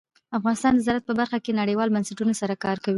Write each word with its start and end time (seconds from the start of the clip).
افغانستان 0.37 0.73
د 0.75 0.79
زراعت 0.85 1.03
په 1.07 1.13
برخه 1.19 1.37
کې 1.43 1.57
نړیوالو 1.61 1.93
بنسټونو 1.95 2.33
سره 2.41 2.53
کار 2.63 2.77
کوي. 2.83 2.89